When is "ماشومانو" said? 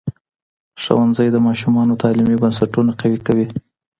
1.47-1.99